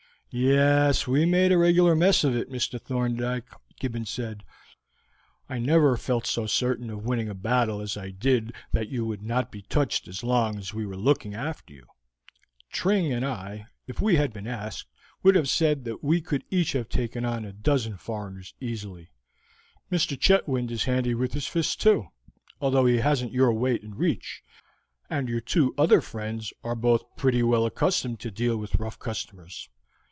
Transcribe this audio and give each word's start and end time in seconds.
"Yes, 0.33 1.07
we 1.07 1.25
made 1.25 1.51
a 1.51 1.57
regular 1.57 1.93
mess 1.93 2.23
of 2.23 2.33
it, 2.37 2.49
Mr. 2.49 2.79
Thorndyke," 2.79 3.49
Gibbons 3.81 4.09
said. 4.09 4.45
"I 5.49 5.59
never 5.59 5.97
felt 5.97 6.25
so 6.25 6.45
certain 6.45 6.89
of 6.89 7.03
winning 7.03 7.27
a 7.27 7.35
battle 7.35 7.81
as 7.81 7.97
I 7.97 8.11
did 8.11 8.53
that 8.71 8.87
you 8.87 9.03
would 9.05 9.21
not 9.21 9.51
be 9.51 9.63
touched 9.63 10.07
as 10.07 10.23
long 10.23 10.57
as 10.57 10.73
we 10.73 10.85
were 10.85 10.95
looking 10.95 11.35
after 11.35 11.73
you. 11.73 11.85
Tring 12.71 13.11
and 13.11 13.25
I, 13.25 13.65
if 13.87 13.99
we 13.99 14.15
had 14.15 14.31
been 14.31 14.47
asked, 14.47 14.87
would 15.21 15.35
have 15.35 15.49
said 15.49 15.83
that 15.83 16.01
we 16.01 16.21
could 16.21 16.45
each 16.49 16.71
have 16.71 16.87
taken 16.87 17.25
on 17.25 17.43
a 17.43 17.51
dozen 17.51 17.97
foreigners 17.97 18.53
easily. 18.61 19.09
Mr. 19.91 20.17
Chetwynd 20.17 20.71
is 20.71 20.85
handy 20.85 21.13
with 21.13 21.33
his 21.33 21.45
fists 21.47 21.75
too, 21.75 22.07
though 22.61 22.85
he 22.85 22.99
hasn't 22.99 23.33
your 23.33 23.51
weight 23.51 23.83
and 23.83 23.97
reach, 23.97 24.43
and 25.09 25.27
your 25.27 25.41
two 25.41 25.75
other 25.77 25.99
friends 25.99 26.53
are 26.63 26.73
both 26.75 27.03
pretty 27.17 27.43
well 27.43 27.65
accustomed 27.65 28.21
to 28.21 28.31
deal 28.31 28.55
with 28.55 28.75
rough 28.75 28.97
customers. 28.97 29.67